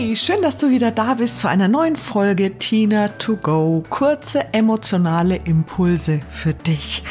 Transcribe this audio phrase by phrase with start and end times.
[0.00, 3.84] Hey, schön, dass du wieder da bist zu einer neuen Folge Tina to Go.
[3.90, 7.02] Kurze emotionale Impulse für dich.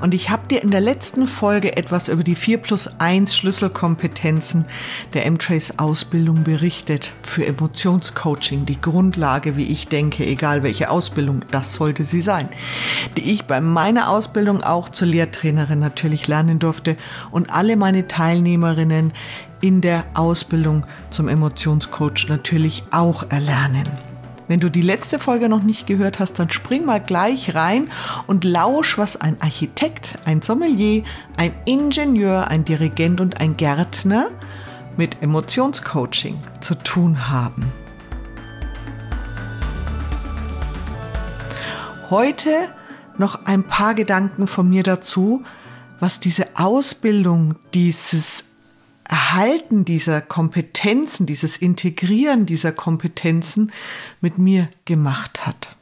[0.00, 4.64] Und ich habe dir in der letzten Folge etwas über die 4 plus 1 Schlüsselkompetenzen
[5.12, 7.14] der M-Trace Ausbildung berichtet.
[7.20, 12.48] Für Emotionscoaching, die Grundlage, wie ich denke, egal welche Ausbildung, das sollte sie sein.
[13.16, 16.96] Die ich bei meiner Ausbildung auch zur Lehrtrainerin natürlich lernen durfte
[17.32, 19.12] und alle meine Teilnehmerinnen
[19.66, 23.82] in der Ausbildung zum Emotionscoach natürlich auch erlernen.
[24.46, 27.90] Wenn du die letzte Folge noch nicht gehört hast, dann spring mal gleich rein
[28.28, 31.02] und lausch, was ein Architekt, ein Sommelier,
[31.36, 34.28] ein Ingenieur, ein Dirigent und ein Gärtner
[34.96, 37.72] mit Emotionscoaching zu tun haben.
[42.08, 42.68] Heute
[43.18, 45.42] noch ein paar Gedanken von mir dazu,
[45.98, 48.44] was diese Ausbildung, dieses
[49.08, 53.72] Erhalten dieser Kompetenzen, dieses Integrieren dieser Kompetenzen
[54.20, 55.76] mit mir gemacht hat.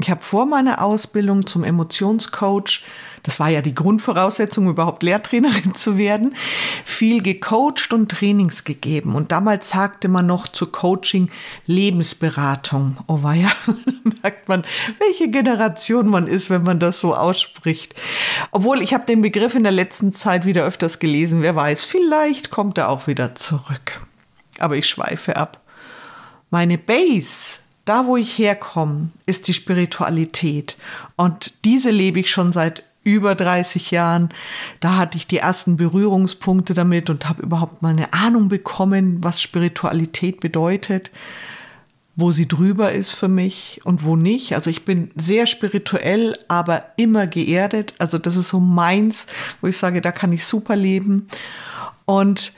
[0.00, 2.82] Ich habe vor meiner Ausbildung zum Emotionscoach
[3.24, 6.36] das war ja die Grundvoraussetzung, überhaupt Lehrtrainerin zu werden,
[6.84, 9.16] viel gecoacht und Trainings gegeben.
[9.16, 11.30] Und damals sagte man noch zu Coaching
[11.66, 12.98] Lebensberatung.
[13.06, 13.50] Oh ja,
[14.22, 14.62] merkt man,
[14.98, 17.94] welche Generation man ist, wenn man das so ausspricht.
[18.50, 21.40] Obwohl ich habe den Begriff in der letzten Zeit wieder öfters gelesen.
[21.40, 24.02] Wer weiß, vielleicht kommt er auch wieder zurück.
[24.58, 25.62] Aber ich schweife ab.
[26.50, 30.76] Meine Base da, wo ich herkomme, ist die Spiritualität.
[31.16, 34.30] Und diese lebe ich schon seit über 30 Jahren.
[34.80, 39.42] Da hatte ich die ersten Berührungspunkte damit und habe überhaupt mal eine Ahnung bekommen, was
[39.42, 41.10] Spiritualität bedeutet,
[42.16, 44.54] wo sie drüber ist für mich und wo nicht.
[44.54, 47.94] Also ich bin sehr spirituell, aber immer geerdet.
[47.98, 49.26] Also das ist so meins,
[49.60, 51.26] wo ich sage, da kann ich super leben
[52.06, 52.52] und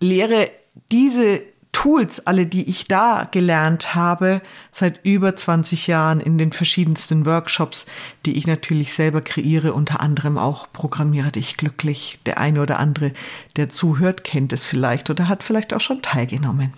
[0.00, 0.50] lehre
[0.90, 7.26] diese Tools, alle, die ich da gelernt habe, seit über 20 Jahren in den verschiedensten
[7.26, 7.86] Workshops,
[8.24, 12.20] die ich natürlich selber kreiere, unter anderem auch Programmiere dich glücklich.
[12.26, 13.12] Der eine oder andere,
[13.56, 16.72] der zuhört, kennt es vielleicht oder hat vielleicht auch schon teilgenommen.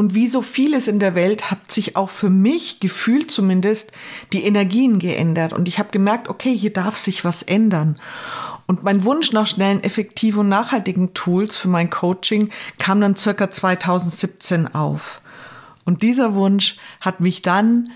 [0.00, 3.92] Und wie so vieles in der Welt hat sich auch für mich, gefühlt zumindest,
[4.32, 5.52] die Energien geändert.
[5.52, 8.00] Und ich habe gemerkt, okay, hier darf sich was ändern.
[8.70, 13.50] Und mein Wunsch nach schnellen, effektiven und nachhaltigen Tools für mein Coaching kam dann circa
[13.50, 15.22] 2017 auf.
[15.84, 17.90] Und dieser Wunsch hat mich dann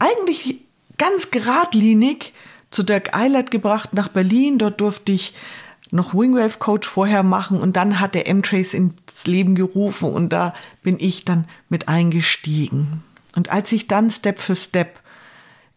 [0.00, 0.62] eigentlich
[0.98, 2.32] ganz geradlinig
[2.72, 4.58] zu Dirk Eilert gebracht nach Berlin.
[4.58, 5.32] Dort durfte ich
[5.92, 10.54] noch Wingwave Coach vorher machen und dann hat der M-Trace ins Leben gerufen und da
[10.82, 13.04] bin ich dann mit eingestiegen.
[13.36, 14.98] Und als ich dann Step für Step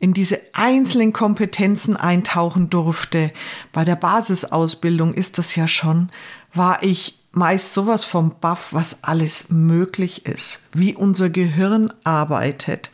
[0.04, 3.32] in diese einzelnen Kompetenzen eintauchen durfte.
[3.72, 6.10] Bei der Basisausbildung ist das ja schon,
[6.54, 12.92] war ich meist sowas vom Buff, was alles möglich ist, wie unser Gehirn arbeitet.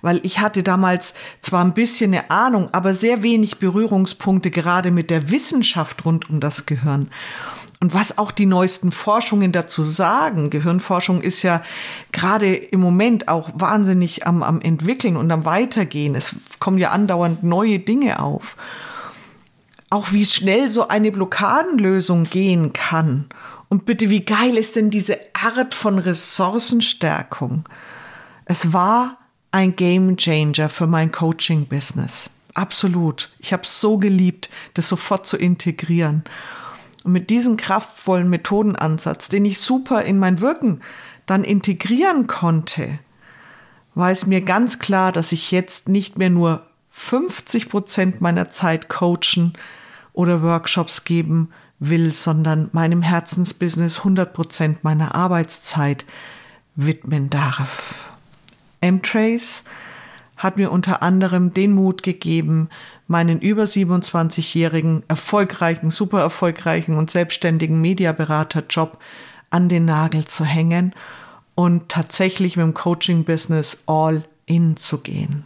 [0.00, 1.12] Weil ich hatte damals
[1.42, 6.40] zwar ein bisschen eine Ahnung, aber sehr wenig Berührungspunkte gerade mit der Wissenschaft rund um
[6.40, 7.10] das Gehirn.
[7.80, 11.62] Und was auch die neuesten Forschungen dazu sagen, Gehirnforschung ist ja
[12.10, 16.14] gerade im Moment auch wahnsinnig am, am entwickeln und am weitergehen.
[16.14, 18.56] Es kommen ja andauernd neue Dinge auf.
[19.90, 23.26] Auch wie schnell so eine Blockadenlösung gehen kann.
[23.68, 27.64] Und bitte, wie geil ist denn diese Art von Ressourcenstärkung?
[28.46, 29.18] Es war
[29.50, 32.30] ein Game Changer für mein Coaching-Business.
[32.54, 33.30] Absolut.
[33.38, 36.24] Ich habe es so geliebt, das sofort zu integrieren.
[37.06, 40.80] Und mit diesem kraftvollen Methodenansatz, den ich super in mein Wirken
[41.24, 42.98] dann integrieren konnte,
[43.94, 48.88] war es mir ganz klar, dass ich jetzt nicht mehr nur 50 Prozent meiner Zeit
[48.88, 49.52] coachen
[50.14, 56.06] oder Workshops geben will, sondern meinem Herzensbusiness 100 Prozent meiner Arbeitszeit
[56.74, 58.10] widmen darf.
[58.80, 59.62] M-Trace
[60.36, 62.68] hat mir unter anderem den Mut gegeben,
[63.06, 68.98] meinen über 27-jährigen, erfolgreichen, super erfolgreichen und selbstständigen Mediaberaterjob
[69.50, 70.94] an den Nagel zu hängen
[71.54, 75.44] und tatsächlich mit dem Coaching-Business all in zu gehen.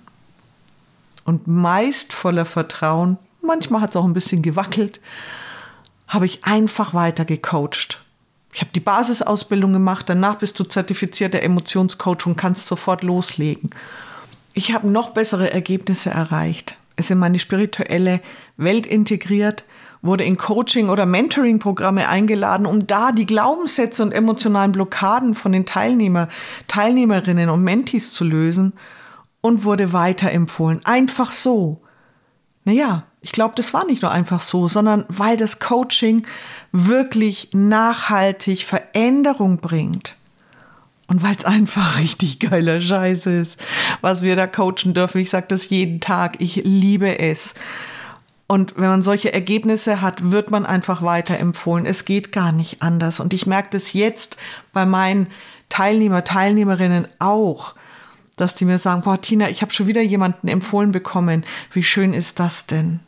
[1.25, 5.01] Und meist voller Vertrauen, manchmal hat es auch ein bisschen gewackelt,
[6.09, 8.03] habe ich einfach weiter gecoacht.
[8.53, 13.71] Ich habe die Basisausbildung gemacht, danach bist du zertifizierter Emotionscoach und kannst sofort loslegen.
[14.61, 18.21] Ich habe noch bessere Ergebnisse erreicht ist in meine spirituelle
[18.59, 19.65] Welt integriert,
[20.03, 25.65] wurde in Coaching- oder Mentoring-Programme eingeladen, um da die Glaubenssätze und emotionalen Blockaden von den
[25.65, 26.29] Teilnehmer,
[26.69, 28.75] Teilnehmerinnen und Mentis zu lösen
[29.41, 30.85] und wurde weiterempfohlen.
[30.85, 31.79] Einfach so.
[32.67, 36.27] Naja, ich glaube, das war nicht nur einfach so, sondern weil das Coaching
[36.71, 40.19] wirklich nachhaltig Veränderung bringt.
[41.11, 43.61] Und weil es einfach richtig geiler Scheiß ist,
[44.01, 45.21] was wir da coachen dürfen.
[45.21, 46.37] Ich sage das jeden Tag.
[46.39, 47.55] Ich liebe es.
[48.47, 51.85] Und wenn man solche Ergebnisse hat, wird man einfach weiterempfohlen.
[51.85, 53.19] Es geht gar nicht anders.
[53.19, 54.37] Und ich merke das jetzt
[54.73, 55.27] bei meinen
[55.69, 57.75] Teilnehmer, Teilnehmerinnen auch,
[58.37, 61.45] dass die mir sagen, boah, Tina, ich habe schon wieder jemanden empfohlen bekommen.
[61.73, 63.01] Wie schön ist das denn?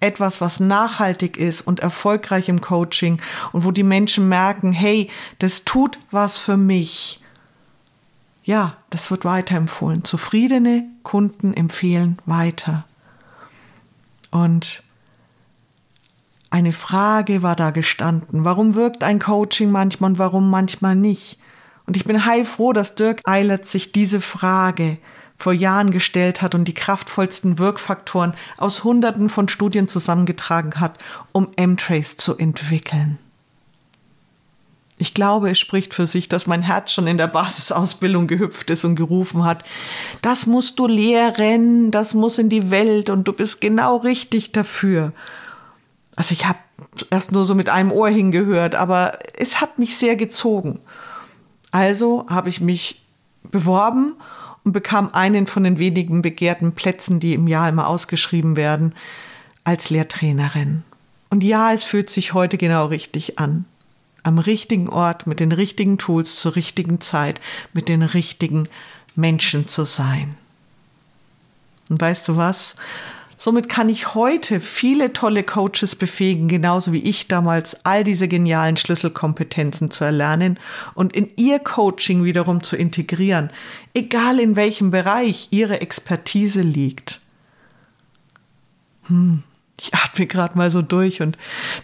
[0.00, 3.20] Etwas, was nachhaltig ist und erfolgreich im Coaching
[3.52, 7.20] und wo die Menschen merken, hey, das tut was für mich.
[8.44, 10.04] Ja, das wird weiterempfohlen.
[10.04, 12.84] Zufriedene Kunden empfehlen weiter.
[14.30, 14.82] Und
[16.50, 18.44] eine Frage war da gestanden.
[18.44, 21.38] Warum wirkt ein Coaching manchmal und warum manchmal nicht?
[21.86, 24.98] Und ich bin heilfroh, dass Dirk Eilert sich diese Frage
[25.38, 31.02] vor Jahren gestellt hat und die kraftvollsten Wirkfaktoren aus Hunderten von Studien zusammengetragen hat,
[31.32, 33.18] um M-Trace zu entwickeln.
[34.96, 38.84] Ich glaube, es spricht für sich, dass mein Herz schon in der Basisausbildung gehüpft ist
[38.84, 39.64] und gerufen hat,
[40.22, 45.12] das musst du lehren, das muss in die Welt und du bist genau richtig dafür.
[46.14, 46.58] Also ich habe
[47.10, 50.78] erst nur so mit einem Ohr hingehört, aber es hat mich sehr gezogen.
[51.72, 53.02] Also habe ich mich
[53.50, 54.14] beworben
[54.62, 58.94] und bekam einen von den wenigen begehrten Plätzen, die im Jahr immer ausgeschrieben werden,
[59.64, 60.84] als Lehrtrainerin.
[61.30, 63.64] Und ja, es fühlt sich heute genau richtig an.
[64.24, 67.40] Am richtigen Ort, mit den richtigen Tools, zur richtigen Zeit,
[67.72, 68.68] mit den richtigen
[69.14, 70.34] Menschen zu sein.
[71.88, 72.74] Und weißt du was?
[73.36, 78.76] Somit kann ich heute viele tolle Coaches befähigen, genauso wie ich damals all diese genialen
[78.76, 80.58] Schlüsselkompetenzen zu erlernen
[80.94, 83.50] und in ihr Coaching wiederum zu integrieren,
[83.92, 87.20] egal in welchem Bereich ihre Expertise liegt.
[89.08, 89.42] Hm.
[89.78, 91.36] Ich atme gerade mal so durch und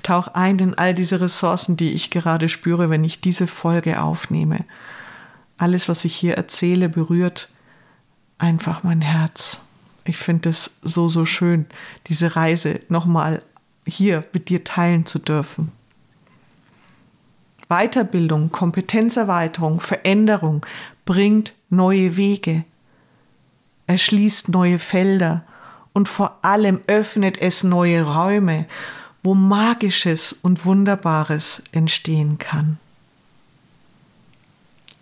[0.03, 4.65] tauche ein in all diese Ressourcen, die ich gerade spüre, wenn ich diese Folge aufnehme.
[5.59, 7.51] Alles, was ich hier erzähle, berührt
[8.39, 9.61] einfach mein Herz.
[10.05, 11.67] Ich finde es so, so schön,
[12.07, 13.43] diese Reise nochmal
[13.87, 15.73] hier mit dir teilen zu dürfen.
[17.69, 20.67] Weiterbildung, Kompetenzerweiterung, Veränderung
[21.05, 22.65] bringt neue Wege,
[23.87, 25.45] erschließt neue Felder
[25.93, 28.67] und vor allem öffnet es neue Räume,
[29.23, 32.79] wo Magisches und Wunderbares entstehen kann.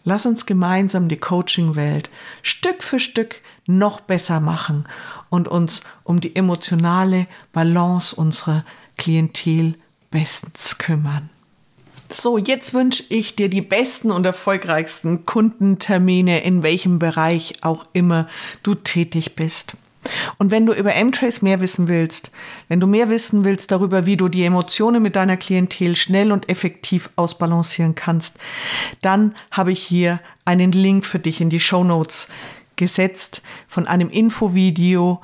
[0.05, 2.11] Lass uns gemeinsam die Coaching-Welt
[2.43, 4.85] Stück für Stück noch besser machen
[5.29, 8.65] und uns um die emotionale Balance unserer
[8.97, 9.75] Klientel
[10.11, 11.29] bestens kümmern.
[12.11, 18.29] So, jetzt wünsche ich dir die besten und erfolgreichsten Kundentermine, in welchem Bereich auch immer
[18.63, 19.77] du tätig bist.
[20.39, 22.31] Und wenn du über M-Trace mehr wissen willst,
[22.69, 26.49] wenn du mehr wissen willst darüber, wie du die Emotionen mit deiner Klientel schnell und
[26.49, 28.39] effektiv ausbalancieren kannst,
[29.03, 32.29] dann habe ich hier einen Link für dich in die Show Notes
[32.77, 35.21] gesetzt von einem Infovideo,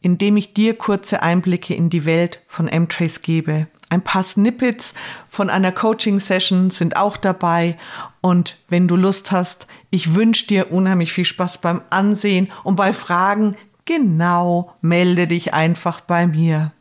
[0.00, 3.68] in dem ich dir kurze Einblicke in die Welt von M-Trace gebe.
[3.92, 4.94] Ein paar Snippets
[5.28, 7.76] von einer Coaching-Session sind auch dabei.
[8.22, 12.94] Und wenn du Lust hast, ich wünsche dir unheimlich viel Spaß beim Ansehen und bei
[12.94, 13.54] Fragen,
[13.94, 16.72] Genau, melde dich einfach bei mir.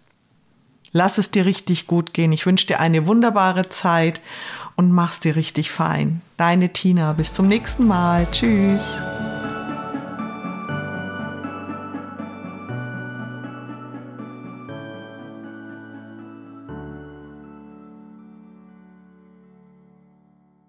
[0.93, 2.31] Lass es dir richtig gut gehen.
[2.31, 4.21] Ich wünsche dir eine wunderbare Zeit
[4.77, 6.21] und mach's dir richtig fein.
[6.37, 7.11] Deine Tina.
[7.11, 8.27] Bis zum nächsten Mal.
[8.31, 9.01] Tschüss.